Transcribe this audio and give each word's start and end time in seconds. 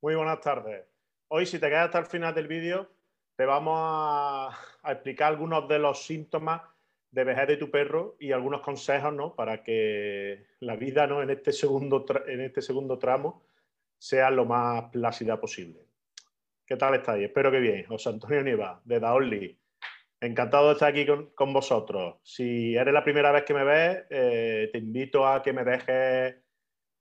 Muy 0.00 0.14
buenas 0.14 0.40
tardes. 0.40 0.84
Hoy, 1.26 1.44
si 1.44 1.58
te 1.58 1.68
quedas 1.68 1.86
hasta 1.86 1.98
el 1.98 2.06
final 2.06 2.32
del 2.32 2.46
vídeo, 2.46 2.88
te 3.34 3.44
vamos 3.44 3.74
a, 3.80 4.56
explicar 4.92 5.32
algunos 5.32 5.66
de 5.68 5.80
los 5.80 6.04
síntomas 6.04 6.62
de 7.10 7.24
vejez 7.24 7.48
de 7.48 7.56
tu 7.56 7.68
perro 7.68 8.16
y 8.20 8.30
algunos 8.30 8.60
consejos 8.60 9.12
¿no? 9.12 9.34
para 9.34 9.64
que 9.64 10.46
la 10.60 10.76
vida 10.76 11.08
¿no? 11.08 11.20
en, 11.20 11.30
este 11.30 11.52
segundo 11.52 12.06
en 12.28 12.42
este 12.42 12.62
segundo 12.62 12.96
tramo 12.96 13.42
sea 13.98 14.30
lo 14.30 14.44
más 14.44 14.84
plácida 14.92 15.40
posible. 15.40 15.80
¿Qué 16.64 16.76
tal 16.76 16.94
estáis? 16.94 17.24
Espero 17.24 17.50
que 17.50 17.58
bien. 17.58 17.84
José 17.86 18.10
Antonio 18.10 18.44
Nieva, 18.44 18.80
de 18.84 19.00
Daoli. 19.00 19.58
Encantado 20.20 20.68
de 20.68 20.72
estar 20.74 20.90
aquí 20.90 21.06
con, 21.06 21.52
vosotros. 21.52 22.18
Si 22.22 22.76
eres 22.76 22.94
la 22.94 23.02
primera 23.02 23.32
vez 23.32 23.42
que 23.42 23.54
me 23.54 23.64
ves, 23.64 24.04
eh, 24.10 24.68
te 24.70 24.78
invito 24.78 25.26
a 25.26 25.42
que 25.42 25.52
me 25.52 25.64
dejes 25.64 26.36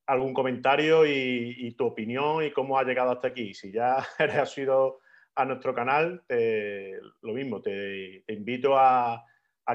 algún 0.08 0.34
comentario 0.34 1.06
y, 1.06 1.76
tu 1.78 1.86
opinión 1.86 2.44
y 2.44 2.52
cómo 2.52 2.80
has 2.80 2.88
llegado 2.88 3.12
hasta 3.12 3.28
aquí. 3.28 3.54
Si 3.54 3.72
ya 3.72 3.98
eres 4.20 4.38
asido 4.38 5.02
a 5.36 5.46
nuestro 5.46 5.76
canal, 5.76 6.24
lo 7.22 7.34
mismo, 7.34 7.62
te, 7.62 8.24
invito 8.30 8.78
a, 8.78 9.24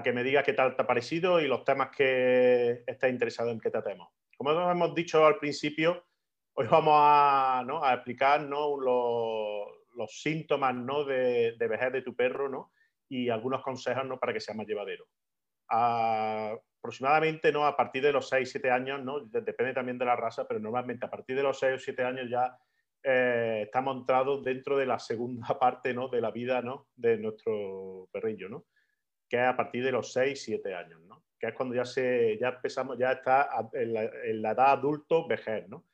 que 0.02 0.12
me 0.12 0.24
digas 0.24 0.44
qué 0.44 0.54
tal 0.54 0.74
te 0.74 0.82
ha 0.82 0.86
parecido 0.86 1.40
y 1.40 1.46
los 1.46 1.64
temas 1.64 1.90
que 1.94 2.82
estés 2.86 3.10
interesado 3.12 3.50
en 3.50 3.60
que 3.60 3.70
tratemos. 3.70 4.08
Como 4.36 4.50
hemos 4.50 4.94
dicho 4.94 5.24
al 5.24 5.38
principio, 5.38 6.06
hoy 6.54 6.66
vamos 6.66 6.94
a, 6.96 7.92
explicar 7.94 8.40
los, 8.42 9.68
síntomas 10.08 10.74
de, 11.06 11.56
de, 11.58 11.68
vejez 11.68 11.92
de 11.92 12.02
tu 12.02 12.16
perro 12.16 12.72
y 13.08 13.28
algunos 13.28 13.62
consejos 13.62 14.04
para 14.18 14.32
que 14.32 14.40
sea 14.40 14.54
más 14.54 14.66
llevadero. 14.66 15.06
Aproximadamente 16.82 17.52
¿no? 17.52 17.64
a 17.64 17.76
partir 17.76 18.02
de 18.02 18.12
los 18.12 18.32
6-7 18.32 18.68
años, 18.72 19.04
¿no? 19.04 19.20
depende 19.20 19.72
también 19.72 19.98
de 19.98 20.04
la 20.04 20.16
raza, 20.16 20.48
pero 20.48 20.58
normalmente 20.58 21.06
a 21.06 21.10
partir 21.10 21.36
de 21.36 21.44
los 21.44 21.56
6 21.60 21.74
o 21.74 21.78
7 21.78 22.02
años 22.02 22.28
ya 22.28 22.58
eh, 23.04 23.62
estamos 23.66 23.98
entrados 23.98 24.42
dentro 24.42 24.76
de 24.76 24.86
la 24.86 24.98
segunda 24.98 25.46
parte 25.60 25.94
¿no? 25.94 26.08
de 26.08 26.20
la 26.20 26.32
vida 26.32 26.60
¿no? 26.60 26.88
de 26.96 27.18
nuestro 27.18 28.08
perrillo, 28.12 28.48
¿no? 28.48 28.64
que 29.28 29.36
es 29.36 29.44
a 29.44 29.56
partir 29.56 29.84
de 29.84 29.92
los 29.92 30.14
6-7 30.14 30.74
años, 30.74 31.00
¿no? 31.02 31.22
que 31.38 31.46
es 31.48 31.54
cuando 31.54 31.76
ya, 31.76 31.84
se, 31.84 32.36
ya 32.36 32.48
empezamos, 32.48 32.98
ya 32.98 33.12
está 33.12 33.48
en 33.74 33.92
la, 33.92 34.02
en 34.02 34.42
la 34.42 34.50
edad 34.50 34.72
adulto, 34.72 35.28
vejez. 35.28 35.68
¿no? 35.68 35.86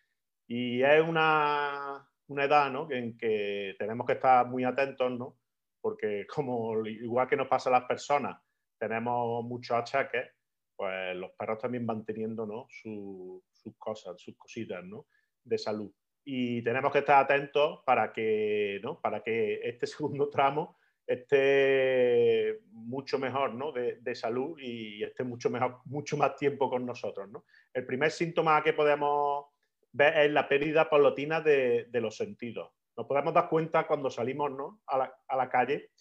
Y 0.46 0.82
es 0.82 1.02
una, 1.06 2.02
una 2.28 2.44
edad 2.44 2.70
¿no? 2.70 2.91
en 2.91 3.14
que 3.18 3.76
tenemos 3.78 4.06
que 4.06 4.14
estar 4.14 4.46
muy 4.46 4.64
atentos, 4.64 5.12
¿no? 5.12 5.36
porque 5.82 6.26
como 6.26 6.86
igual 6.86 7.28
que 7.28 7.36
nos 7.36 7.46
pasa 7.46 7.68
a 7.68 7.72
las 7.74 7.84
personas, 7.84 8.41
tenemos 8.78 9.44
muchos 9.44 9.76
achaques, 9.76 10.38
pues 10.78 11.16
los 11.16 11.32
perros 11.32 11.58
también 11.58 11.84
van 11.84 12.04
teniendo 12.04 12.46
¿no? 12.46 12.68
sus 12.70 13.42
cosas, 13.76 14.20
sus 14.20 14.36
cositas 14.36 14.84
¿no? 14.84 15.06
de 15.42 15.58
salud 15.58 15.92
y 16.30 16.60
tenemos 16.60 16.92
que 16.92 16.98
estar 16.98 17.24
atentos 17.24 17.80
para 17.86 18.12
que, 18.12 18.80
¿no? 18.82 19.00
para 19.00 19.22
que 19.22 19.60
este 19.66 19.86
segundo 19.86 20.28
tramo 20.28 20.76
esté 21.06 22.60
mucho 22.70 23.18
mejor 23.18 23.54
¿no? 23.54 23.72
de, 23.72 24.14
salud 24.14 24.58
y 24.60 25.02
esté 25.02 25.24
mucho, 25.24 25.48
mejor, 25.48 25.78
mucho 25.86 26.18
más 26.18 26.36
tiempo 26.36 26.68
con 26.68 26.84
nosotros. 26.84 27.30
¿no? 27.30 27.46
El 27.72 27.86
primer 27.86 28.10
síntoma 28.10 28.62
que 28.62 28.74
podemos 28.74 29.46
ver 29.90 30.18
es 30.18 30.30
la 30.30 30.46
pérdida 30.46 30.90
paulatina 30.90 31.40
de, 31.40 31.86
de 31.88 32.00
los 32.02 32.14
sentidos. 32.14 32.72
Nos 32.94 33.06
podemos 33.06 33.32
dar 33.32 33.48
cuenta 33.48 33.86
cuando 33.86 34.10
salimos 34.10 34.50
¿no? 34.50 34.82
a, 34.86 34.98
la, 34.98 35.18
a, 35.28 35.34
la, 35.34 35.48
calle 35.48 35.92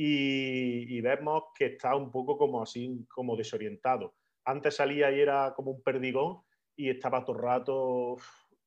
y, 0.00 0.96
y, 0.96 1.00
vemos 1.00 1.46
que 1.58 1.66
está 1.66 1.96
un 1.96 2.12
poco 2.12 2.38
como 2.38 2.62
así, 2.62 3.04
como 3.08 3.34
desorientado. 3.34 4.14
Antes 4.44 4.76
salía 4.76 5.10
y 5.10 5.18
era 5.18 5.52
como 5.56 5.72
un 5.72 5.82
perdigón 5.82 6.42
y 6.76 6.88
estaba 6.88 7.24
todo 7.24 7.34
el 7.34 7.42
rato 7.42 8.16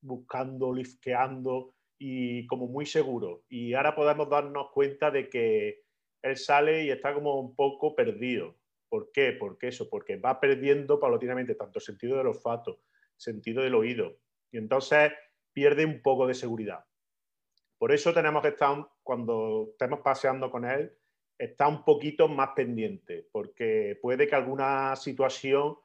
buscando, 0.01 0.73
lifqueando 0.73 1.73
y 1.97 2.45
como 2.47 2.67
muy 2.67 2.85
seguro. 2.85 3.45
Y 3.47 3.73
ahora 3.75 3.95
podemos 3.95 4.29
darnos 4.29 4.71
cuenta 4.73 5.09
de 5.09 5.29
que 5.29 5.83
él 6.21 6.35
sale 6.35 6.83
y 6.83 6.91
está 6.91 7.13
como 7.13 7.39
un 7.39 7.55
poco 7.55 7.95
perdido. 7.95 8.57
¿Por 8.89 9.09
qué? 9.13 9.31
Porque 9.31 9.69
eso, 9.69 9.89
porque 9.89 10.17
va 10.17 10.37
perdiendo 10.37 10.99
paulatinamente 10.99 11.55
tanto 11.55 11.79
sentido 11.79 12.17
del 12.17 12.27
olfato, 12.27 12.81
sentido 13.15 13.63
del 13.63 13.75
oído. 13.75 14.17
Y 14.51 14.57
entonces 14.57 15.13
pierde 15.53 15.85
un 15.85 16.01
poco 16.01 16.27
de 16.27 16.33
seguridad. 16.33 16.83
Por 17.77 17.93
eso 17.93 18.13
tenemos 18.13 18.41
que 18.41 18.49
estar, 18.49 18.85
cuando 19.01 19.69
estemos 19.71 20.01
paseando 20.01 20.51
con 20.51 20.65
él, 20.65 20.93
está 21.41 21.67
un 21.67 21.83
poquito 21.83 22.27
más 22.27 22.49
pendiente, 22.55 23.27
porque 23.31 23.97
puede 23.99 24.27
que 24.27 24.35
alguna 24.35 24.95
situación 24.95 25.75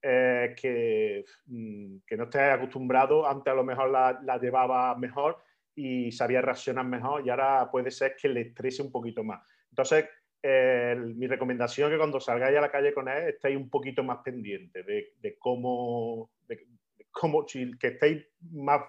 eh, 0.00 0.54
que, 0.58 1.24
mm, 1.46 1.96
que, 2.06 2.16
no 2.16 2.24
estés 2.24 2.40
acostumbrado, 2.40 3.28
antes 3.28 3.52
a 3.52 3.54
lo 3.54 3.62
mejor 3.62 3.90
la, 3.90 4.18
la, 4.24 4.38
llevaba 4.38 4.96
mejor 4.96 5.36
y 5.74 6.10
sabía 6.12 6.40
reaccionar 6.40 6.86
mejor 6.86 7.26
y 7.26 7.30
ahora 7.30 7.70
puede 7.70 7.90
ser 7.90 8.16
que 8.16 8.28
le 8.28 8.40
estrese 8.40 8.82
un 8.82 8.90
poquito 8.90 9.22
más. 9.22 9.46
Entonces, 9.68 10.06
eh, 10.42 10.96
mi 10.96 11.26
recomendación 11.26 11.88
es 11.88 11.94
que 11.94 11.98
cuando 11.98 12.18
salgáis 12.18 12.56
a 12.56 12.62
la 12.62 12.70
calle 12.70 12.94
con 12.94 13.06
él 13.08 13.28
estéis 13.28 13.56
un 13.58 13.68
poquito 13.68 14.02
más 14.02 14.18
pendientes 14.24 14.84
de, 14.86 15.12
de, 15.20 15.38
cómo, 15.38 16.30
de, 16.48 16.66
cómo, 17.10 17.44
que 17.44 17.86
estéis 17.86 18.26
más, 18.50 18.80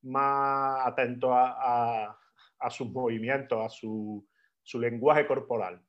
más 0.00 0.86
atentos 0.86 1.30
a, 1.30 2.08
a, 2.08 2.18
a 2.58 2.70
sus 2.70 2.90
movimientos, 2.90 3.64
a 3.64 3.68
su, 3.68 4.26
su 4.68 4.78
lenguaje 4.78 5.26
corporal. 5.26 5.80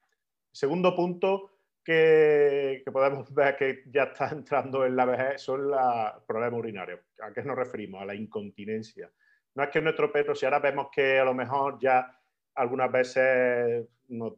Segundo 0.53 0.95
punto, 0.95 1.51
que, 1.83 2.81
podemos 2.93 3.33
ver 3.33 3.57
que 3.57 3.83
ya 3.87 4.03
está 4.03 4.29
entrando 4.29 4.85
en 4.85 4.95
la 4.95 5.05
vejez 5.05 5.41
son 5.41 5.69
los 5.69 6.23
problemas 6.25 6.59
urinarios. 6.59 7.01
¿A 7.21 7.33
qué 7.33 7.43
nos 7.43 7.57
referimos? 7.57 8.01
A 8.01 8.05
la 8.05 8.15
incontinencia. 8.15 9.11
No 9.55 9.63
es 9.63 9.69
que 9.69 9.81
nuestro 9.81 10.09
perro, 10.13 10.33
si 10.33 10.45
ahora 10.45 10.59
vemos 10.59 10.87
que 10.93 11.19
a 11.19 11.25
lo 11.25 11.33
mejor 11.33 11.77
ya 11.81 12.09
algunas 12.55 12.89
veces 12.89 13.85
nos, 14.07 14.33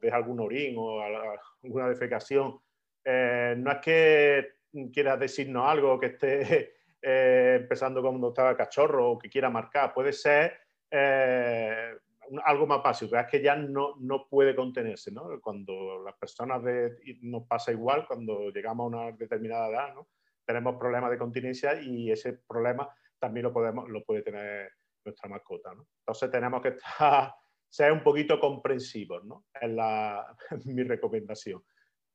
deja 0.00 0.16
algún 0.16 0.40
orín 0.40 0.74
o 0.76 1.00
alguna 1.62 1.88
defecación, 1.88 2.58
eh, 3.04 3.54
no 3.56 3.70
es 3.70 3.78
que 3.78 4.54
quiera 4.92 5.16
decirnos 5.16 5.68
algo 5.68 6.00
que 6.00 6.06
esté 6.06 6.74
eh, 7.00 7.58
empezando 7.60 8.02
cuando 8.02 8.28
estaba 8.30 8.56
cachorro 8.56 9.12
o 9.12 9.18
que 9.18 9.30
quiera 9.30 9.48
marcar, 9.48 9.94
puede 9.94 10.12
ser 10.12 10.54
eh, 10.90 11.94
algo 12.44 12.66
más 12.66 12.82
básico, 12.82 13.16
es 13.16 13.26
que 13.26 13.42
ya 13.42 13.56
no, 13.56 13.96
no 14.00 14.28
puede 14.28 14.54
contenerse, 14.54 15.10
¿no? 15.10 15.40
Cuando 15.40 16.02
las 16.02 16.14
personas 16.16 16.62
de, 16.62 16.96
nos 17.22 17.46
pasa 17.46 17.72
igual, 17.72 18.06
cuando 18.06 18.50
llegamos 18.50 18.84
a 18.84 18.96
una 18.96 19.12
determinada 19.12 19.68
edad, 19.68 19.94
¿no? 19.94 20.08
Tenemos 20.44 20.76
problemas 20.76 21.10
de 21.10 21.18
continencia 21.18 21.80
y 21.80 22.10
ese 22.10 22.34
problema 22.46 22.88
también 23.18 23.44
lo, 23.44 23.52
podemos, 23.52 23.88
lo 23.88 24.02
puede 24.04 24.22
tener 24.22 24.72
nuestra 25.04 25.28
mascota, 25.28 25.74
¿no? 25.74 25.86
Entonces 26.00 26.30
tenemos 26.30 26.62
que 26.62 26.68
estar, 26.68 27.34
ser 27.68 27.92
un 27.92 28.02
poquito 28.02 28.38
comprensivos, 28.38 29.24
¿no? 29.24 29.46
Es, 29.60 29.70
la, 29.70 30.36
mi 30.64 30.82
recomendación. 30.82 31.62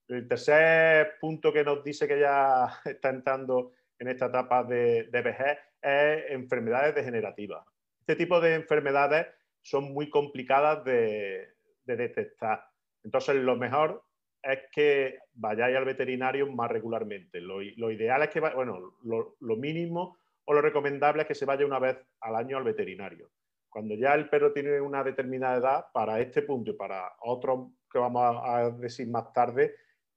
El 0.08 0.28
tercer 0.28 1.16
punto 1.20 1.52
que 1.52 1.64
nos 1.64 1.84
dice 1.84 2.08
que 2.08 2.20
ya 2.20 2.68
está 2.86 3.10
entrando 3.10 3.74
en 4.00 4.10
esta 4.10 4.28
etapa 4.28 4.64
de, 4.64 5.04
de 5.12 5.22
vejez 5.22 5.58
es 5.82 6.32
enfermedades 6.32 6.96
degenerativas. 6.96 7.66
Este 8.00 8.16
tipo 8.16 8.40
de 8.40 8.56
enfermedades 8.56 9.28
son 9.68 9.94
muy 9.94 10.10
complicadas 10.10 10.84
de, 10.86 11.50
detectar. 11.84 12.64
Entonces, 13.04 13.36
lo 13.36 13.58
mejor 13.58 14.02
es 14.42 14.60
que 14.72 15.20
vayáis 15.34 15.76
al 15.76 15.84
veterinario 15.84 16.50
más 16.50 16.72
regularmente. 16.72 17.42
Lo, 17.42 17.62
ideal 17.62 18.24
es 18.24 18.30
que, 18.30 18.40
bueno, 18.40 18.96
lo, 19.04 19.56
mínimo 19.58 20.18
o 20.46 20.54
lo 20.54 20.62
recomendable 20.62 21.24
es 21.24 21.28
que 21.28 21.36
se 21.36 21.46
vaya 21.46 21.66
una 21.66 21.80
vez 21.80 21.98
al 22.22 22.38
año 22.38 22.56
al 22.56 22.64
veterinario. 22.64 23.30
Cuando 23.70 23.96
ya 23.96 24.14
el 24.16 24.30
perro 24.30 24.54
tiene 24.54 24.80
una 24.80 25.04
determinada 25.04 25.58
edad, 25.58 25.86
para 25.94 26.22
este 26.22 26.44
punto 26.44 26.72
y 26.72 26.76
para 26.76 27.12
otros 27.20 27.72
que 27.92 28.00
vamos 28.00 28.38
a, 28.42 28.70
decir 28.72 29.10
más 29.10 29.34
tarde, 29.34 29.76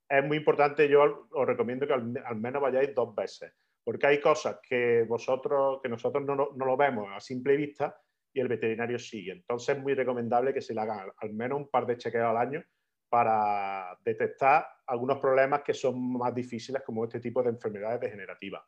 es 0.09 0.25
muy 0.25 0.37
importante, 0.37 0.89
yo 0.89 1.29
os 1.33 1.47
recomiendo 1.47 1.89
que 1.89 1.93
al, 1.93 2.37
menos 2.37 2.63
vayáis 2.63 2.95
dos 2.95 3.15
veces, 3.17 3.53
porque 3.83 4.07
hay 4.07 4.21
cosas 4.21 4.61
que 4.63 5.05
vosotros, 5.09 5.81
que 5.83 5.89
nosotros 5.89 6.25
no, 6.25 6.37
no 6.55 6.65
lo 6.65 6.77
vemos 6.77 7.09
a 7.13 7.19
simple 7.19 7.57
vista, 7.57 8.01
y 8.33 8.41
el 8.41 8.49
veterinario 8.49 8.99
sigue. 8.99 9.33
Entonces 9.33 9.77
es 9.77 9.83
muy 9.83 9.95
recomendable 9.95 10.55
que 10.55 10.61
se 10.61 10.75
le 10.75 10.81
hagan 10.81 11.11
al 11.17 11.33
menos 11.33 11.59
un 11.59 11.71
par 11.71 11.87
de 11.87 11.97
chequeos 11.97 12.27
al 12.27 12.37
año 12.37 12.65
para 13.09 13.99
detectar 14.05 14.67
algunos 14.87 15.19
problemas 15.19 15.63
que 15.63 15.75
son 15.75 16.13
más 16.13 16.35
difíciles 16.35 16.83
como 16.83 17.05
este 17.05 17.21
tipo 17.21 17.43
de 17.43 17.51
enfermedades 17.51 18.01
degenerativas. 18.01 18.63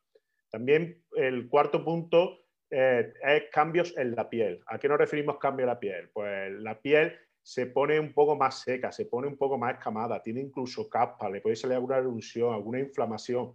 También 0.51 1.03
el 1.17 1.49
cuarto 1.49 1.85
punto 1.85 2.41
eh, 2.71 3.13
es 3.23 3.45
cambios 3.53 3.97
en 3.97 4.15
la 4.15 4.29
piel. 4.29 4.61
¿A 4.67 4.79
qué 4.79 4.89
nos 4.89 4.99
referimos 4.99 5.39
cambio 5.39 5.65
en 5.65 5.69
la 5.69 5.79
piel? 5.79 6.11
Pues 6.13 6.53
la 6.53 6.81
piel 6.81 7.17
se 7.41 7.67
pone 7.67 7.99
un 7.99 8.13
poco 8.13 8.37
más 8.37 8.61
seca, 8.61 8.91
se 8.93 9.07
pone 9.07 9.29
un 9.29 9.37
poco 9.37 9.59
más 9.59 9.75
escamada, 9.75 10.23
tiene 10.23 10.41
incluso 10.41 10.89
capa, 10.89 11.29
le 11.29 11.41
puede 11.41 11.57
salir 11.57 11.77
alguna 11.77 11.99
erupción, 11.99 12.55
alguna 12.55 12.81
inflamación. 12.81 13.55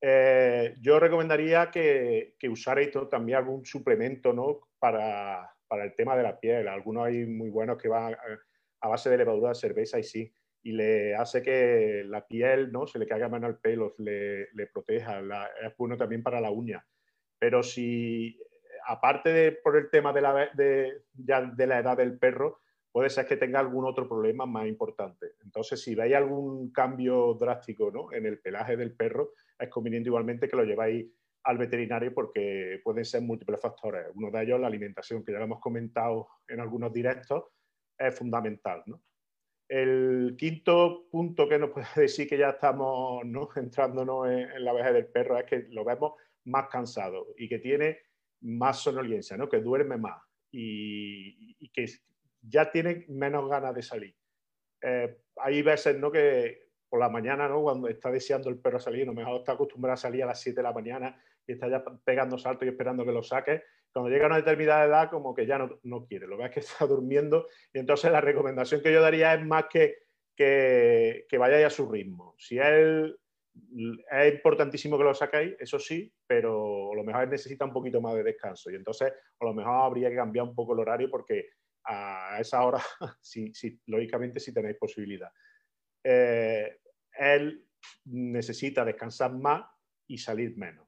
Eh, 0.00 0.74
yo 0.80 1.00
recomendaría 1.00 1.70
que, 1.70 2.34
que 2.38 2.48
usarais 2.48 2.90
también 3.10 3.38
algún 3.38 3.64
suplemento 3.64 4.32
¿no? 4.32 4.60
Para, 4.84 5.50
para, 5.66 5.84
el 5.84 5.94
tema 5.94 6.14
de 6.14 6.22
la 6.22 6.38
piel. 6.38 6.68
Algunos 6.68 7.06
hay 7.06 7.24
muy 7.24 7.48
buenos 7.48 7.80
que 7.80 7.88
van 7.88 8.14
a, 8.80 8.88
base 8.88 9.08
de 9.08 9.16
levadura 9.16 9.48
de 9.48 9.54
cerveza 9.54 9.98
y 9.98 10.02
sí, 10.02 10.30
y 10.62 10.72
le 10.72 11.14
hace 11.14 11.40
que 11.40 12.04
la 12.04 12.26
piel 12.26 12.70
¿no? 12.70 12.86
se 12.86 12.98
le 12.98 13.06
caiga 13.06 13.30
menos 13.30 13.48
el 13.48 13.56
pelo, 13.56 13.94
le, 13.96 14.50
le 14.52 14.66
proteja. 14.66 15.22
es 15.62 15.74
bueno 15.78 15.96
también 15.96 16.22
para 16.22 16.38
la 16.38 16.50
uña. 16.50 16.84
Pero 17.38 17.62
si 17.62 18.38
aparte 18.86 19.32
de 19.32 19.52
por 19.52 19.78
el 19.78 19.88
tema 19.88 20.12
de 20.12 20.20
la, 20.20 20.50
de, 20.52 21.04
de 21.14 21.66
la 21.66 21.78
edad 21.78 21.96
del 21.96 22.18
perro, 22.18 22.60
puede 22.92 23.08
ser 23.08 23.24
que 23.24 23.38
tenga 23.38 23.60
algún 23.60 23.86
otro 23.86 24.06
problema 24.06 24.44
más 24.44 24.66
importante. 24.66 25.32
Entonces, 25.42 25.82
si 25.82 25.94
veis 25.94 26.14
algún 26.14 26.70
cambio 26.72 27.32
drástico 27.40 27.90
¿no? 27.90 28.12
en 28.12 28.26
el 28.26 28.38
pelaje 28.38 28.76
del 28.76 28.94
perro, 28.94 29.32
es 29.58 29.70
conveniente 29.70 30.10
igualmente 30.10 30.46
que 30.46 30.56
lo 30.56 30.64
lleváis 30.64 31.06
al 31.44 31.58
veterinario 31.58 32.12
porque 32.14 32.80
pueden 32.82 33.04
ser 33.04 33.22
múltiples 33.22 33.60
factores. 33.60 34.06
Uno 34.14 34.30
de 34.30 34.42
ellos, 34.42 34.60
la 34.60 34.66
alimentación, 34.66 35.24
que 35.24 35.32
ya 35.32 35.38
lo 35.38 35.44
hemos 35.44 35.60
comentado 35.60 36.28
en 36.48 36.60
algunos 36.60 36.92
directos, 36.92 37.44
es 37.98 38.16
fundamental. 38.16 38.82
¿no? 38.86 39.02
El 39.68 40.34
quinto 40.38 41.06
punto 41.10 41.48
que 41.48 41.58
nos 41.58 41.70
puede 41.70 41.86
decir 41.96 42.28
que 42.28 42.38
ya 42.38 42.50
estamos 42.50 43.24
¿no? 43.24 43.48
entrándonos 43.56 44.28
en, 44.28 44.64
la 44.64 44.72
vejez 44.72 44.94
del 44.94 45.06
perro 45.06 45.38
es 45.38 45.44
que 45.44 45.66
lo 45.70 45.84
vemos 45.84 46.14
más 46.44 46.68
cansado 46.68 47.26
y 47.36 47.48
que 47.48 47.58
tiene 47.58 47.98
más 48.40 48.80
sonolencia, 48.80 49.36
¿no? 49.36 49.48
que 49.48 49.60
duerme 49.60 49.96
más 49.96 50.20
y, 50.50 51.56
y 51.58 51.68
que 51.70 51.86
ya 52.42 52.70
tiene 52.70 53.04
menos 53.08 53.48
ganas 53.48 53.74
de 53.74 53.82
salir. 53.82 54.14
Eh, 54.82 55.16
hay 55.36 55.62
veces 55.62 55.98
¿no? 55.98 56.10
que 56.10 56.64
por 56.88 57.00
la 57.00 57.08
mañana, 57.08 57.48
¿no? 57.48 57.62
cuando 57.62 57.88
está 57.88 58.10
deseando 58.10 58.50
el 58.50 58.58
perro 58.58 58.78
salir, 58.78 59.02
a 59.02 59.06
lo 59.06 59.14
mejor 59.14 59.38
está 59.38 59.52
acostumbrado 59.52 59.94
a 59.94 59.96
salir 59.96 60.22
a 60.22 60.26
las 60.26 60.40
7 60.40 60.56
de 60.56 60.62
la 60.62 60.72
mañana 60.72 61.20
y 61.46 61.52
está 61.52 61.68
ya 61.68 61.84
pegando 62.04 62.38
saltos 62.38 62.66
y 62.66 62.70
esperando 62.70 63.04
que 63.04 63.12
lo 63.12 63.22
saque. 63.22 63.62
Cuando 63.92 64.10
llega 64.10 64.24
a 64.24 64.28
una 64.28 64.36
determinada 64.36 64.84
edad, 64.84 65.10
como 65.10 65.34
que 65.34 65.46
ya 65.46 65.58
no, 65.58 65.78
no 65.84 66.04
quiere, 66.04 66.26
lo 66.26 66.36
ves 66.36 66.50
que 66.50 66.60
está 66.60 66.86
durmiendo. 66.86 67.46
Y 67.72 67.78
entonces 67.78 68.10
la 68.10 68.20
recomendación 68.20 68.82
que 68.82 68.92
yo 68.92 69.00
daría 69.00 69.34
es 69.34 69.44
más 69.44 69.66
que, 69.70 69.98
que, 70.36 71.26
que 71.28 71.38
vayáis 71.38 71.66
a 71.66 71.70
su 71.70 71.90
ritmo. 71.90 72.34
Si 72.38 72.58
él 72.58 73.18
es 74.10 74.34
importantísimo 74.34 74.98
que 74.98 75.04
lo 75.04 75.14
saquéis, 75.14 75.54
eso 75.58 75.78
sí, 75.78 76.12
pero 76.26 76.92
a 76.92 76.96
lo 76.96 77.04
mejor 77.04 77.28
necesita 77.28 77.64
un 77.64 77.72
poquito 77.72 78.00
más 78.00 78.14
de 78.14 78.24
descanso. 78.24 78.70
Y 78.70 78.74
entonces 78.74 79.12
a 79.40 79.44
lo 79.44 79.54
mejor 79.54 79.84
habría 79.84 80.10
que 80.10 80.16
cambiar 80.16 80.46
un 80.46 80.54
poco 80.54 80.74
el 80.74 80.80
horario 80.80 81.08
porque 81.10 81.50
a 81.84 82.38
esa 82.40 82.64
hora, 82.64 82.78
si, 83.20 83.52
lógicamente, 83.86 84.40
si 84.40 84.52
tenéis 84.52 84.76
posibilidad. 84.76 85.30
Eh, 86.02 86.78
él 87.18 87.66
necesita 88.06 88.84
descansar 88.84 89.32
más 89.32 89.64
y 90.06 90.18
salir 90.18 90.56
menos. 90.56 90.86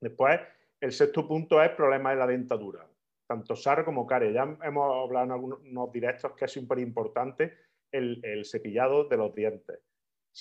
Después, 0.00 0.40
el 0.80 0.92
sexto 0.92 1.26
punto 1.26 1.62
es 1.62 1.70
problema 1.70 2.10
de 2.10 2.16
la 2.16 2.26
dentadura, 2.26 2.86
tanto 3.26 3.56
SAR 3.56 3.84
como 3.84 4.06
CARE. 4.06 4.32
Ya 4.32 4.56
hemos 4.62 5.04
hablado 5.04 5.26
en 5.26 5.32
algunos 5.32 5.92
directos 5.92 6.32
que 6.32 6.44
es 6.44 6.52
súper 6.52 6.78
importante 6.78 7.56
el, 7.90 8.44
cepillado 8.44 9.04
de 9.08 9.16
los 9.16 9.34
dientes. 9.34 9.78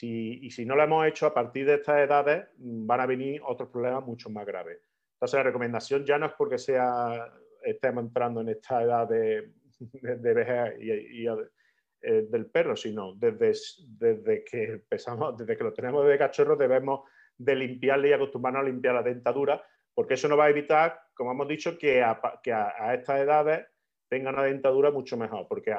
y 0.01 0.50
si 0.50 0.65
no 0.65 0.75
lo 0.75 0.83
hemos 0.83 1.05
hecho 1.07 1.27
a 1.27 1.33
partir 1.33 1.65
de 1.65 1.75
estas 1.75 2.00
edades, 2.00 2.47
van 2.57 3.00
a 3.00 3.05
venir 3.05 3.41
otros 3.45 3.69
problemas 3.69 4.05
mucho 4.05 4.29
más 4.29 4.45
graves. 4.45 4.79
Entonces, 5.13 5.38
la 5.38 5.44
recomendación 5.44 6.05
ya 6.05 6.17
no 6.17 6.25
es 6.25 6.33
porque 6.33 6.57
sea 6.57 7.31
estemos 7.63 8.03
entrando 8.03 8.41
en 8.41 8.50
esta 8.50 8.83
edad 8.83 9.07
de, 9.07 9.53
de, 9.79 10.33
vejez 10.33 10.79
y, 10.81 11.25
eh, 11.25 12.27
del 12.29 12.47
perro, 12.47 12.75
sino 12.75 13.13
desde, 13.15 13.53
desde 13.88 14.44
que 14.44 14.63
empezamos, 14.63 15.38
desde 15.38 15.55
que 15.57 15.63
lo 15.63 15.73
tenemos 15.73 16.05
de 16.05 16.17
cachorro, 16.17 16.55
debemos 16.55 17.09
de 17.44 17.56
limpiarle 17.56 18.10
y 18.10 18.13
acostumbrarnos 18.13 18.62
a 18.62 18.66
limpiar 18.66 18.95
la 18.95 19.04
dentadura, 19.04 19.63
porque 19.94 20.16
eso 20.16 20.28
nos 20.28 20.40
va 20.40 20.45
a 20.45 20.50
evitar, 20.50 21.01
como 21.13 21.31
hemos 21.31 21.48
dicho, 21.48 21.78
que 21.78 22.01
a, 22.01 22.19
estas 22.94 23.22
edades 23.22 23.68
tengan 24.07 24.36
una 24.36 24.44
dentadura 24.44 24.92
mucho 24.92 25.18
mejor, 25.18 25.48
porque 25.48 25.75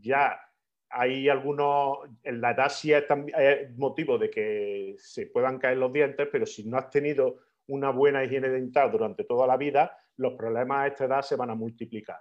ya 0.00 0.40
hay 0.88 1.28
algunos, 1.28 1.98
en 2.22 2.40
la 2.40 2.50
edad 2.50 2.68
sí 2.68 2.92
es, 2.92 3.04
es, 3.38 3.76
motivo 3.76 4.18
de 4.18 4.30
que 4.30 4.96
se 4.98 5.26
puedan 5.26 5.58
caer 5.58 5.78
los 5.78 5.92
dientes, 5.92 6.28
pero 6.30 6.46
si 6.46 6.68
no 6.68 6.78
has 6.78 6.90
tenido 6.90 7.38
una 7.68 7.90
buena 7.90 8.24
higiene 8.24 8.48
dental 8.48 8.90
durante 8.90 9.24
toda 9.24 9.46
la 9.46 9.56
vida, 9.56 9.96
los 10.16 10.34
problemas 10.34 10.78
a 10.78 10.86
esta 10.88 11.04
edad 11.04 11.22
se 11.22 11.36
van 11.36 11.50
a 11.50 11.54
multiplicar. 11.54 12.20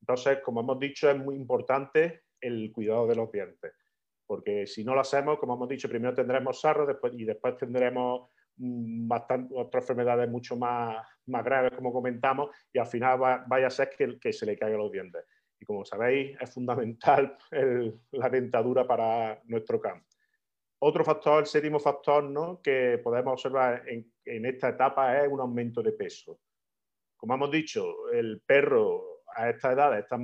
Entonces, 0.00 0.38
como 0.42 0.60
hemos 0.60 0.78
dicho, 0.78 1.10
es 1.10 1.16
muy 1.16 1.36
importante 1.36 2.22
el 2.40 2.72
cuidado 2.72 3.06
de 3.06 3.16
los 3.16 3.30
dientes, 3.30 3.72
porque 4.26 4.66
si 4.66 4.84
no 4.84 4.94
lo 4.94 5.00
hacemos, 5.00 5.38
como 5.38 5.54
hemos 5.54 5.68
dicho, 5.68 5.88
primero 5.88 6.14
tendremos 6.14 6.60
sarro 6.60 6.86
y 7.12 7.24
después 7.24 7.56
tendremos 7.56 8.30
mm, 8.56 9.10
otras 9.54 9.82
enfermedades 9.82 10.28
mucho 10.28 10.56
más, 10.56 11.06
más 11.26 11.44
graves, 11.44 11.72
como 11.74 11.92
comentamos, 11.92 12.50
y 12.72 12.78
al 12.78 12.86
final 12.86 13.18
vaya 13.46 13.68
a 13.68 13.70
ser 13.70 13.90
que, 13.90 14.32
se 14.32 14.46
le 14.46 14.56
caigan 14.56 14.78
los 14.78 14.90
dientes. 14.90 15.24
Y 15.58 15.64
como 15.64 15.84
sabéis, 15.84 16.36
es 16.40 16.52
fundamental 16.52 17.36
la 18.12 18.28
dentadura 18.28 18.86
para 18.86 19.40
nuestro 19.44 19.80
campo. 19.80 20.06
Otro 20.78 21.04
factor, 21.04 21.40
el 21.40 21.46
séptimo 21.46 21.78
factor 21.78 22.24
¿no? 22.24 22.60
que 22.60 23.00
podemos 23.02 23.32
observar 23.32 23.82
en, 23.86 24.12
esta 24.44 24.68
etapa 24.70 25.22
es 25.22 25.28
un 25.30 25.40
aumento 25.40 25.82
de 25.82 25.92
peso. 25.92 26.38
Como 27.16 27.34
hemos 27.34 27.50
dicho, 27.50 28.10
el 28.12 28.42
perro 28.44 29.15
a 29.36 29.50
esta 29.50 29.72
edad 29.72 29.98
está, 29.98 30.18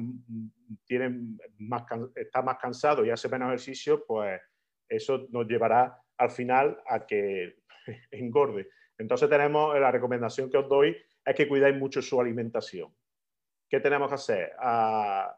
más, 1.58 1.82
está 2.14 2.42
más 2.42 2.56
cansado 2.58 3.04
y 3.04 3.10
hace 3.10 3.28
menos 3.28 3.48
ejercicio, 3.48 4.04
pues 4.06 4.40
eso 4.88 5.26
nos 5.30 5.46
llevará 5.46 5.96
al 6.16 6.30
final 6.30 6.82
a 6.86 7.06
que 7.06 7.56
engorde. 8.10 8.68
Entonces 8.98 9.28
tenemos 9.28 9.78
la 9.78 9.90
recomendación 9.90 10.50
que 10.50 10.58
os 10.58 10.68
doy 10.68 10.96
es 11.24 11.34
que 11.34 11.46
cuidáis 11.46 11.76
mucho 11.76 12.00
su 12.00 12.20
alimentación. 12.20 12.94
¿Qué 13.68 13.80
tenemos 13.80 14.08
que 14.08 14.14
hacer? 14.14 14.52
Ah, 14.58 15.36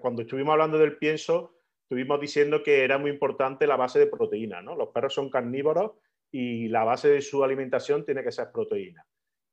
cuando 0.00 0.22
estuvimos 0.22 0.52
hablando 0.52 0.78
del 0.78 0.98
pienso, 0.98 1.60
estuvimos 1.82 2.20
diciendo 2.20 2.62
que 2.62 2.84
era 2.84 2.98
muy 2.98 3.10
importante 3.10 3.66
la 3.66 3.76
base 3.76 3.98
de 3.98 4.06
proteína. 4.06 4.60
¿no? 4.60 4.76
Los 4.76 4.88
perros 4.88 5.14
son 5.14 5.30
carnívoros 5.30 5.92
y 6.30 6.68
la 6.68 6.84
base 6.84 7.08
de 7.08 7.22
su 7.22 7.42
alimentación 7.42 8.04
tiene 8.04 8.22
que 8.22 8.32
ser 8.32 8.50
proteína 8.52 9.04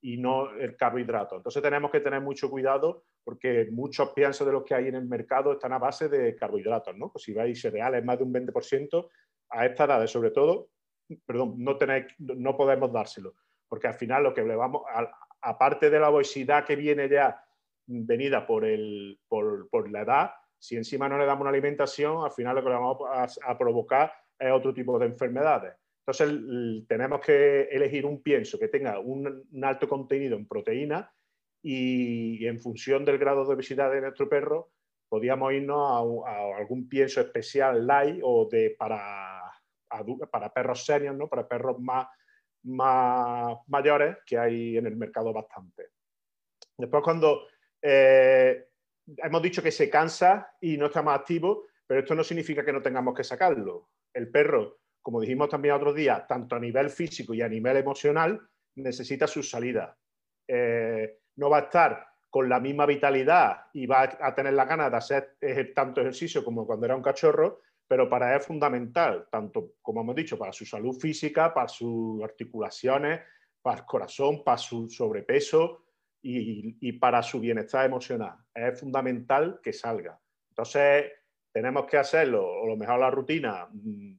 y 0.03 0.17
no 0.17 0.51
el 0.51 0.75
carbohidrato. 0.75 1.37
Entonces 1.37 1.61
tenemos 1.61 1.89
que 1.89 2.01
tener 2.01 2.21
mucho 2.21 2.49
cuidado 2.49 3.05
porque 3.23 3.69
muchos 3.71 4.09
piensos 4.09 4.45
de 4.45 4.53
los 4.53 4.63
que 4.63 4.75
hay 4.75 4.89
en 4.89 4.95
el 4.95 5.05
mercado 5.05 5.53
están 5.53 5.71
a 5.71 5.79
base 5.79 6.09
de 6.09 6.35
carbohidratos. 6.35 6.95
¿no? 6.97 7.09
Pues 7.11 7.23
si 7.23 7.33
vais 7.33 7.59
cereales 7.59 8.03
más 8.03 8.17
de 8.17 8.25
un 8.25 8.33
20%, 8.33 9.09
a 9.49 9.65
esta 9.65 9.85
edad 9.85 10.05
sobre 10.07 10.31
todo, 10.31 10.69
perdón, 11.25 11.55
no, 11.57 11.77
tenéis, 11.77 12.07
no 12.17 12.57
podemos 12.57 12.91
dárselo. 12.91 13.35
Porque 13.67 13.87
al 13.87 13.93
final 13.93 14.23
lo 14.23 14.33
que 14.33 14.43
le 14.43 14.55
vamos, 14.55 14.83
aparte 15.41 15.89
de 15.89 15.99
la 15.99 16.09
obesidad 16.09 16.65
que 16.65 16.75
viene 16.75 17.07
ya 17.07 17.41
venida 17.87 18.45
por, 18.45 18.65
el, 18.65 19.19
por, 19.27 19.69
por 19.69 19.89
la 19.89 20.01
edad, 20.01 20.31
si 20.63 20.75
encima 20.75 21.09
no 21.09 21.17
le 21.17 21.25
damos 21.25 21.41
una 21.41 21.49
alimentación, 21.49 22.23
al 22.23 22.31
final 22.31 22.55
lo 22.55 22.63
que 22.63 22.69
le 22.69 22.75
vamos 22.75 23.37
a, 23.41 23.57
provocar 23.57 24.13
es 24.39 24.51
otro 24.51 24.73
tipo 24.73 24.97
de 24.97 25.07
enfermedades. 25.07 25.73
Entonces, 26.05 26.85
tenemos 26.87 27.21
que 27.21 27.61
elegir 27.71 28.05
un 28.05 28.21
pienso 28.21 28.59
que 28.59 28.67
tenga 28.67 28.99
un, 28.99 29.47
alto 29.63 29.87
contenido 29.87 30.35
en 30.35 30.45
proteína 30.45 31.09
y, 31.61 32.45
en 32.45 32.59
función 32.59 33.05
del 33.05 33.17
grado 33.17 33.45
de 33.45 33.53
obesidad 33.53 33.89
de 33.89 34.01
nuestro 34.01 34.27
perro, 34.27 34.71
podríamos 35.07 35.53
irnos 35.53 36.25
a, 36.27 36.57
algún 36.57 36.89
pienso 36.89 37.21
especial 37.21 37.87
light 37.87 38.19
o 38.21 38.49
de, 38.51 38.75
para, 38.77 39.41
perros 40.53 40.85
serios, 40.85 41.15
¿no? 41.15 41.29
para 41.29 41.47
perros 41.47 41.79
más, 41.79 42.07
más 42.63 43.57
mayores, 43.67 44.17
que 44.25 44.37
hay 44.37 44.77
en 44.77 44.85
el 44.85 44.97
mercado 44.97 45.31
bastante. 45.31 45.91
Después, 46.77 47.01
cuando 47.01 47.47
eh, 47.81 48.67
hemos 49.17 49.41
dicho 49.41 49.63
que 49.63 49.71
se 49.71 49.89
cansa 49.89 50.51
y 50.59 50.75
no 50.75 50.87
está 50.87 51.01
más 51.01 51.19
activo, 51.19 51.67
pero 51.87 52.01
esto 52.01 52.13
no 52.13 52.25
significa 52.25 52.65
que 52.65 52.73
no 52.73 52.81
tengamos 52.81 53.15
que 53.15 53.23
sacarlo. 53.23 53.89
El 54.13 54.29
perro, 54.29 54.79
como 55.03 55.21
dijimos 55.21 55.49
también 55.49 55.75
otro 55.75 55.93
día, 55.93 56.25
tanto 56.27 56.55
a 56.55 56.59
nivel 56.59 56.89
físico 56.89 57.35
y 57.35 57.43
a 57.43 57.47
nivel 57.47 57.77
emocional, 57.77 58.41
necesita 58.75 59.27
su 59.27 59.43
salida. 59.43 59.95
Eh, 60.47 61.19
no 61.35 61.51
va 61.51 61.57
a 61.57 61.61
estar 61.61 62.07
con 62.29 62.49
la 62.49 62.59
misma 62.59 62.87
vitalidad 62.87 63.65
y 63.73 63.85
va 63.85 64.17
a 64.19 64.33
tener 64.33 64.53
la 64.53 64.65
ganas 64.65 64.89
de 64.89 64.97
hacer 64.97 65.73
tanto 65.75 66.01
ejercicio 66.01 66.43
como 66.43 66.65
cuando 66.65 66.87
era 66.87 66.95
un 66.95 67.03
cachorro, 67.03 67.61
pero 67.87 68.09
para 68.09 68.31
él 68.31 68.39
es 68.39 68.47
fundamental, 68.47 69.27
tanto 69.29 69.75
como 69.83 70.01
hemos 70.01 70.15
dicho, 70.15 70.39
para 70.39 70.51
su 70.51 70.65
salud 70.65 70.97
física, 70.99 71.53
para 71.53 71.67
sus 71.67 72.23
articulaciones, 72.23 73.21
para 73.61 73.81
el 73.81 73.85
corazón, 73.85 74.43
para 74.43 74.57
su 74.57 74.89
sobrepeso, 74.89 75.83
y, 76.23 76.93
para 76.93 77.21
su 77.21 77.39
bienestar 77.39 77.85
emocional. 77.85 78.37
Es 78.53 78.79
fundamental 78.79 79.59
que 79.61 79.73
salga. 79.73 80.19
Entonces, 80.49 81.11
tenemos 81.51 81.85
que 81.85 81.97
hacerlo, 81.97 82.45
o 82.45 82.67
lo 82.67 82.77
mejor 82.77 82.99
la 82.99 83.11
rutina, 83.11 83.67
mm, 83.71 84.15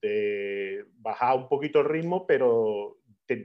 de 0.76 0.84
bajar 0.98 1.36
un 1.36 1.48
poquito 1.48 1.80
el 1.80 1.86
ritmo, 1.86 2.26
pero 2.26 2.98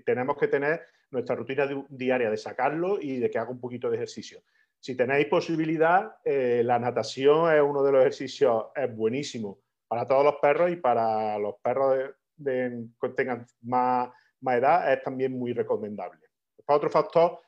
tenemos 0.06 0.38
que 0.38 0.48
tener 0.48 0.82
nuestra 1.12 1.36
rutina 1.36 1.68
diaria 1.90 2.30
de 2.30 2.38
sacarlo 2.38 3.00
y 3.02 3.18
de 3.18 3.30
que 3.30 3.40
haga 3.40 3.50
un 3.50 3.60
poquito 3.60 3.90
de 3.90 3.98
ejercicio. 3.98 4.42
Si 4.80 4.96
tenéis 4.96 5.28
posibilidad, 5.28 6.18
eh, 6.24 6.62
la 6.64 6.80
natación 6.80 7.54
es 7.54 7.62
uno 7.62 7.84
de 7.84 7.92
los 7.92 8.02
ejercicios, 8.02 8.66
es 8.76 8.96
buenísimo 8.96 9.60
para 9.88 10.06
todos 10.06 10.24
los 10.24 10.36
perros 10.36 10.72
y 10.72 10.76
para 10.76 11.38
los 11.40 11.56
perros 11.62 11.98
de, 12.38 12.86
que 13.02 13.10
tengan 13.10 13.46
más, 13.62 14.10
más 14.40 14.58
edad 14.58 14.94
es 14.94 15.02
también 15.02 15.34
muy 15.34 15.52
recomendable. 15.52 16.22
Otro 16.66 16.90
factor 16.90 17.40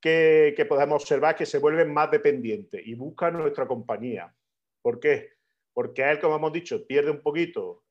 que, 0.00 0.66
podemos 0.68 1.02
observar 1.02 1.36
que 1.36 1.46
se 1.46 1.58
vuelven 1.58 1.92
más 1.92 2.10
dependientes 2.10 2.82
y 2.84 2.94
buscan 2.94 3.34
nuestra 3.34 3.68
compañía. 3.68 4.34
¿Por 4.80 4.98
qué? 4.98 5.30
Porque 5.72 6.02
él, 6.10 6.18
como 6.18 6.36
hemos 6.36 6.52
dicho, 6.52 6.84
pierde 6.86 7.10
un 7.10 7.22
poquito, 7.22 7.84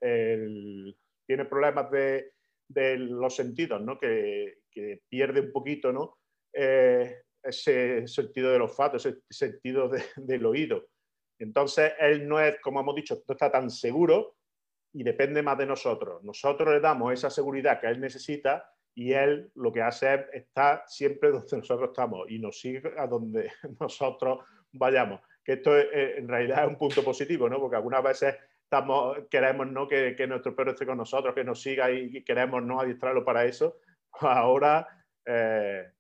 tiene 1.31 1.45
problemas 1.45 1.89
de, 1.89 2.97
los 2.97 3.33
sentidos, 3.33 3.81
¿no? 3.81 3.97
que, 3.97 4.57
pierde 5.07 5.39
un 5.39 5.51
poquito 5.53 5.93
¿no? 5.93 6.17
Eh, 6.51 7.21
ese 7.41 8.05
sentido 8.05 8.51
del 8.51 8.63
olfato, 8.63 8.97
ese 8.97 9.21
sentido 9.29 9.89
del 10.17 10.45
oído. 10.45 10.88
Entonces, 11.39 11.93
él 12.00 12.27
no 12.27 12.38
es, 12.41 12.59
como 12.59 12.81
hemos 12.81 12.95
dicho, 12.95 13.23
no 13.25 13.31
está 13.31 13.50
tan 13.50 13.69
seguro 13.69 14.35
y 14.93 15.03
depende 15.03 15.41
más 15.41 15.57
de 15.57 15.67
nosotros. 15.67 16.21
Nosotros 16.21 16.73
le 16.73 16.81
damos 16.81 17.13
esa 17.13 17.29
seguridad 17.29 17.79
que 17.79 17.88
él 17.88 18.01
necesita 18.01 18.69
y 18.93 19.13
él 19.13 19.50
lo 19.55 19.71
que 19.71 19.83
hace 19.83 20.13
es 20.13 20.21
estar 20.33 20.83
siempre 20.85 21.31
donde 21.31 21.57
nosotros 21.57 21.91
estamos 21.91 22.29
y 22.29 22.39
nos 22.39 22.59
sigue 22.59 22.91
a 22.97 23.07
donde 23.07 23.50
nosotros 23.79 24.39
vayamos. 24.73 25.21
Que 25.45 25.53
esto 25.53 25.77
en 25.77 26.27
realidad 26.27 26.65
es 26.65 26.69
un 26.71 26.77
punto 26.77 27.01
positivo, 27.05 27.47
¿no? 27.47 27.57
Porque 27.57 27.77
algunas 27.77 28.03
veces 28.03 28.35
queremos 29.29 29.67
¿no? 29.67 29.87
que, 29.87 30.25
nuestro 30.27 30.55
perro 30.55 30.71
esté 30.71 30.85
con 30.85 30.97
nosotros, 30.97 31.35
que 31.35 31.43
nos 31.43 31.61
siga 31.61 31.91
y, 31.91 32.23
queremos 32.23 32.63
¿no? 32.63 32.79
adiestrarlo 32.79 33.25
para 33.25 33.45
eso. 33.45 33.77
Ahora 34.19 34.87
eh, 35.25 35.91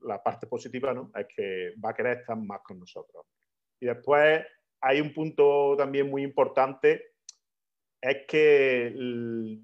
la 0.00 0.22
parte 0.22 0.46
positiva 0.46 0.94
¿no? 0.94 1.10
es 1.14 1.26
que 1.34 1.74
va 1.84 1.90
a 1.90 1.94
querer 1.94 2.18
estar 2.18 2.36
más 2.36 2.60
con 2.62 2.78
nosotros. 2.78 3.26
Y 3.80 3.86
después 3.86 4.44
hay 4.80 5.00
un 5.00 5.12
punto 5.12 5.74
también 5.76 6.08
muy 6.08 6.22
importante, 6.22 7.14
es 8.00 8.26
que 8.26 8.92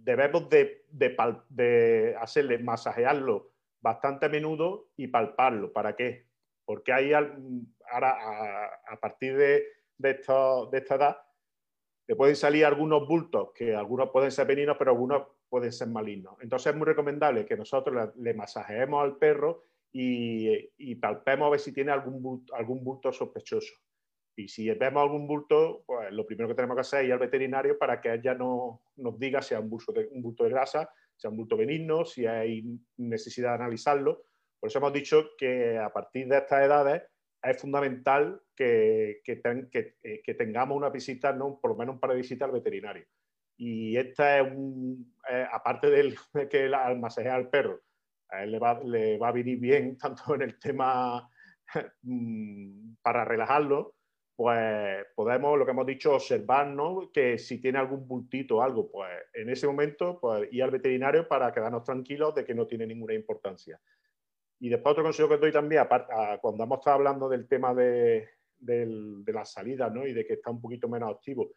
debemos 0.01 0.49
de, 0.49 2.17
hacerle, 2.21 2.59
masajearlo 2.59 3.51
bastante 3.81 4.27
a 4.27 4.29
menudo 4.29 4.91
y 4.97 5.09
palparlo. 5.09 5.73
¿Para 5.73 5.97
qué? 5.97 6.27
Porque 6.65 6.93
hay, 6.93 7.13
ahora, 7.13 8.71
a, 8.87 9.01
partir 9.01 9.37
de 9.37 9.65
esta 10.01 10.95
edad, 10.95 11.19
le 12.09 12.17
pueden 12.17 12.37
salir 12.37 12.65
algunos 12.65 13.07
bultos, 13.07 13.51
que 13.55 13.75
algunos 13.75 14.09
pueden 14.11 14.31
ser 14.31 14.47
benignos, 14.47 14.77
pero 14.79 14.93
algunos 14.93 15.25
pueden 15.47 15.71
ser 15.71 15.89
malignos. 15.89 16.37
Entonces 16.41 16.73
es 16.73 16.77
muy 16.77 16.87
recomendable 16.87 17.45
que 17.45 17.55
nosotros 17.55 18.15
le, 18.17 18.33
masajeemos 18.33 19.05
al 19.05 19.19
perro 19.19 19.65
y, 19.93 20.95
palpemos 20.97 21.47
a 21.47 21.51
ver 21.51 21.61
si 21.61 21.73
tiene 21.73 21.93
algún 21.93 22.23
bulto, 22.23 22.55
algún 22.55 22.83
bulto 22.83 23.13
sospechoso. 23.13 23.75
Y 24.35 24.49
si 24.49 24.71
vemos 24.71 25.03
algún 25.03 25.27
bulto, 25.27 25.83
pues 25.85 26.11
lo 26.11 26.25
primero 26.25 26.49
que 26.49 26.55
tenemos 26.55 26.77
que 26.77 26.81
hacer 26.81 27.01
es 27.01 27.09
ir 27.09 27.13
al 27.13 27.19
veterinario 27.19 27.77
para 27.77 28.01
que 28.01 28.15
ella 28.15 28.35
no, 28.35 28.81
nos 28.97 29.19
diga 29.19 29.43
si 29.43 29.55
es 29.55 29.61
un 29.61 29.69
bulto, 29.69 29.93
un 30.11 30.23
bulto 30.23 30.45
de 30.45 30.51
grasa, 30.51 30.89
si 31.15 31.27
es 31.27 31.31
un 31.31 31.37
bulto 31.37 31.59
benigno, 31.59 32.07
si 32.07 32.25
hay 32.25 32.65
necesidad 32.97 33.51
de 33.51 33.65
analizarlo. 33.65 34.23
Por 34.59 34.69
eso 34.69 34.79
hemos 34.79 34.95
dicho 34.95 35.31
que 35.37 35.77
a 35.77 35.93
partir 35.93 36.27
de 36.27 36.39
estas 36.39 36.65
edades 36.65 37.03
es 37.43 37.61
fundamental 37.61 38.41
que, 38.55 39.21
que, 39.25 39.41
eh, 40.03 40.23
que, 40.25 40.35
tengamos 40.35 40.77
una 40.77 40.91
visita, 40.91 41.33
¿no? 41.33 41.59
por 41.61 41.73
lo 41.73 41.77
menos 41.77 41.95
un 41.95 42.01
par 42.01 42.11
de 42.11 42.17
visitas 42.17 42.47
al 42.47 42.55
veterinario. 42.55 43.07
Y 43.57 43.97
esta 43.97 44.39
es 44.39 44.53
un, 44.53 45.15
eh, 45.31 45.47
aparte 45.51 45.91
de 45.91 46.15
que 46.51 46.67
al 46.67 46.99
masajear 46.99 47.35
al 47.35 47.51
perro, 47.51 47.81
a 48.31 48.45
él 48.45 48.53
le 48.53 48.59
va, 48.59 48.81
le 48.83 49.19
va 49.19 49.29
a 49.29 49.33
venir 49.33 49.59
bien 49.59 49.97
tanto 49.99 50.35
en 50.35 50.43
el 50.43 50.59
tema 50.59 51.29
mm, 52.03 52.95
para 53.03 53.25
relajarlo, 53.25 53.95
pues 54.37 55.05
podemos, 55.17 55.59
lo 55.59 55.65
que 55.65 55.73
hemos 55.73 55.87
dicho, 55.87 56.15
observar, 56.15 56.69
¿no? 56.69 57.11
Que 57.13 57.39
si 57.39 57.61
tiene 57.61 57.79
algún 57.79 58.07
bultito 58.07 58.59
o 58.59 58.63
algo, 58.63 58.89
pues 58.89 59.11
en 59.35 59.51
ese 59.51 59.67
momento, 59.67 60.21
pues 60.21 60.49
ir 60.53 60.63
al 60.63 60.71
veterinario 60.71 61.27
para 61.27 61.53
quedarnos 61.53 61.83
tranquilos 61.83 62.37
de 62.37 62.45
que 62.45 62.55
no 62.55 62.65
tiene 62.65 62.87
ninguna 62.87 63.15
importancia. 63.15 63.81
Y 64.61 64.69
después 64.69 64.93
otro 64.93 65.05
consejo 65.05 65.29
que 65.29 65.37
doy 65.37 65.53
también, 65.53 65.85
cuando 66.41 66.65
hemos 66.65 66.79
estado 66.79 66.97
hablando 66.97 67.29
del 67.29 67.47
tema 67.47 67.75
de, 67.75 68.29
de 68.59 69.33
las 69.33 69.53
salidas, 69.53 69.93
¿no? 69.93 70.07
Y 70.07 70.13
de 70.13 70.27
que 70.27 70.35
está 70.35 70.51
un 70.51 70.61
poquito 70.61 70.89
menos 70.89 71.15
activo, 71.15 71.53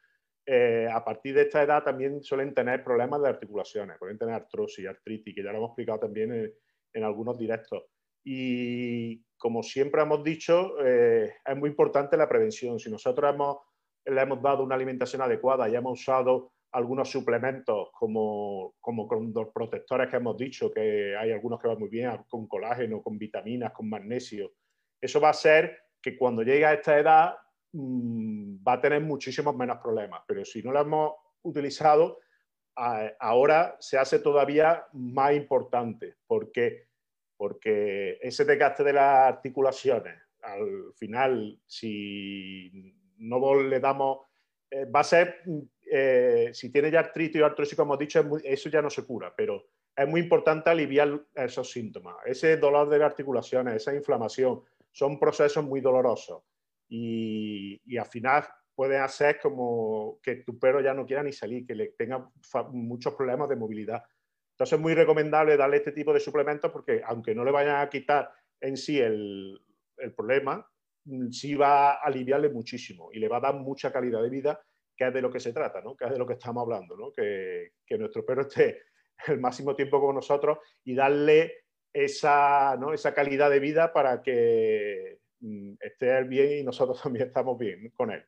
eh, 0.45 0.87
a 0.91 1.03
partir 1.03 1.35
de 1.35 1.43
esta 1.43 1.61
edad 1.61 1.83
también 1.83 2.23
suelen 2.23 2.53
tener 2.53 2.83
problemas 2.83 3.21
de 3.21 3.29
articulaciones, 3.29 3.97
pueden 3.97 4.17
tener 4.17 4.35
artrosis, 4.35 4.87
artritis, 4.87 5.35
que 5.35 5.43
ya 5.43 5.51
lo 5.51 5.57
hemos 5.57 5.69
explicado 5.69 5.99
también 5.99 6.33
en, 6.33 6.53
en 6.93 7.03
algunos 7.03 7.37
directos. 7.37 7.83
Y 8.23 9.23
como 9.37 9.63
siempre 9.63 10.01
hemos 10.01 10.23
dicho, 10.23 10.79
eh, 10.85 11.33
es 11.45 11.57
muy 11.57 11.69
importante 11.69 12.17
la 12.17 12.29
prevención. 12.29 12.79
Si 12.79 12.91
nosotros 12.91 13.33
hemos, 13.33 13.57
le 14.05 14.21
hemos 14.21 14.41
dado 14.41 14.63
una 14.63 14.75
alimentación 14.75 15.21
adecuada 15.21 15.67
y 15.67 15.75
hemos 15.75 15.99
usado 15.99 16.51
algunos 16.71 17.09
suplementos 17.09 17.89
como, 17.93 18.75
como 18.79 19.07
con 19.07 19.33
los 19.33 19.49
protectores 19.49 20.09
que 20.09 20.17
hemos 20.17 20.37
dicho, 20.37 20.71
que 20.71 21.15
hay 21.15 21.31
algunos 21.31 21.59
que 21.59 21.67
van 21.67 21.79
muy 21.79 21.89
bien 21.89 22.11
con 22.29 22.47
colágeno, 22.47 23.01
con 23.01 23.17
vitaminas, 23.17 23.73
con 23.73 23.89
magnesio, 23.89 24.53
eso 24.99 25.19
va 25.19 25.29
a 25.29 25.33
ser 25.33 25.77
que 26.01 26.17
cuando 26.17 26.43
llegue 26.43 26.65
a 26.65 26.73
esta 26.73 26.97
edad 26.97 27.35
mm, 27.73 28.57
va 28.65 28.73
a 28.73 28.81
tener 28.81 29.01
muchísimos 29.01 29.55
menos 29.55 29.79
problemas. 29.79 30.21
Pero 30.27 30.45
si 30.45 30.61
no 30.63 30.71
lo 30.71 30.81
hemos 30.81 31.13
utilizado, 31.43 32.19
ahora 33.19 33.75
se 33.79 33.97
hace 33.97 34.19
todavía 34.19 34.85
más 34.93 35.33
importante, 35.35 36.15
porque 36.25 36.91
porque 37.41 38.19
ese 38.21 38.45
desgaste 38.45 38.83
de 38.83 38.93
las 38.93 39.33
articulaciones, 39.33 40.13
al 40.43 40.93
final, 40.95 41.59
si 41.65 42.93
no 43.17 43.55
le 43.55 43.79
damos, 43.79 44.27
eh, 44.69 44.85
va 44.85 44.99
a 44.99 45.03
ser, 45.03 45.41
eh, 45.93 46.51
si 46.53 46.71
tiene 46.71 46.89
ya 46.89 46.99
artritis 46.99 47.41
o 47.41 47.45
artrosis, 47.45 47.75
como 47.75 47.93
hemos 47.93 47.99
dicho, 47.99 48.23
eso 48.43 48.69
ya 48.69 48.81
no 48.81 48.89
se 48.89 49.03
cura, 49.05 49.33
pero 49.35 49.65
es 49.93 50.07
muy 50.07 50.21
importante 50.21 50.69
aliviar 50.69 51.21
esos 51.35 51.69
síntomas. 51.69 52.15
Ese 52.25 52.55
dolor 52.55 52.87
de 52.89 53.03
articulaciones, 53.03 53.75
esa 53.75 53.93
inflamación, 53.93 54.61
son 54.89 55.19
procesos 55.19 55.65
muy 55.65 55.81
dolorosos 55.81 56.43
y, 56.87 57.81
y 57.85 57.97
al 57.97 58.05
final 58.05 58.45
pueden 58.73 59.01
hacer 59.01 59.39
como 59.41 60.19
que 60.23 60.37
tu 60.37 60.57
perro 60.57 60.81
ya 60.81 60.93
no 60.93 61.05
quiera 61.05 61.23
ni 61.23 61.33
salir, 61.33 61.65
que 61.65 61.75
le 61.75 61.87
tenga 61.89 62.29
muchos 62.71 63.13
problemas 63.13 63.49
de 63.49 63.57
movilidad. 63.57 64.01
Entonces 64.53 64.77
es 64.77 64.81
muy 64.81 64.93
recomendable 64.93 65.57
darle 65.57 65.77
este 65.77 65.91
tipo 65.91 66.13
de 66.13 66.19
suplementos 66.19 66.71
porque 66.71 67.01
aunque 67.05 67.35
no 67.35 67.43
le 67.43 67.51
vayan 67.51 67.81
a 67.81 67.89
quitar 67.89 68.31
en 68.59 68.77
sí 68.77 68.99
el, 68.99 69.59
problema, 70.15 70.65
mm, 71.05 71.29
sí 71.31 71.55
va 71.55 71.91
a 71.91 72.03
aliviarle 72.03 72.49
muchísimo 72.49 73.09
y 73.11 73.19
le 73.19 73.27
va 73.27 73.37
a 73.37 73.41
dar 73.41 73.55
mucha 73.55 73.91
calidad 73.91 74.21
de 74.21 74.29
vida, 74.29 74.61
que 75.01 75.07
es 75.07 75.13
de 75.15 75.21
lo 75.21 75.31
que 75.31 75.39
se 75.39 75.51
trata, 75.51 75.81
¿no? 75.81 75.95
que 75.97 76.05
es 76.05 76.11
de 76.11 76.19
lo 76.19 76.27
que 76.27 76.33
estamos 76.33 76.61
hablando, 76.61 76.95
¿no? 76.95 77.11
que, 77.11 77.71
nuestro 77.97 78.23
perro 78.23 78.43
esté 78.43 78.83
el 79.27 79.39
máximo 79.39 79.75
tiempo 79.75 79.99
con 79.99 80.13
nosotros 80.13 80.59
y 80.83 80.93
darle 80.93 81.65
esa, 81.91 82.77
¿no? 82.77 82.93
esa 82.93 83.13
calidad 83.13 83.49
de 83.49 83.59
vida 83.59 83.93
para 83.93 84.21
que 84.21 85.19
mm, 85.39 85.73
esté 85.79 86.23
bien 86.25 86.59
y 86.59 86.63
nosotros 86.63 87.01
también 87.03 87.27
estamos 87.27 87.57
bien 87.57 87.89
con 87.95 88.11
él. 88.11 88.23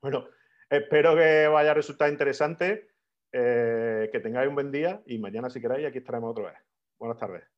Bueno, 0.00 0.28
espero 0.70 1.14
que 1.14 1.48
vaya 1.48 1.72
a 1.72 1.74
resultar 1.74 2.10
interesante. 2.10 2.88
Eh, 3.30 4.08
que 4.10 4.20
tengáis 4.20 4.48
un 4.48 4.54
buen 4.54 4.72
día 4.72 5.02
y 5.04 5.18
mañana 5.18 5.50
si 5.50 5.60
queréis 5.60 5.86
aquí 5.86 5.98
estaremos 5.98 6.30
otra 6.30 6.50
vez. 6.50 6.58
Buenas 6.98 7.18
tardes. 7.18 7.57